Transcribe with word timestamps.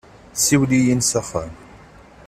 Siwel-iyi-n 0.43 1.01
s 1.09 1.11
axxam. 1.19 1.53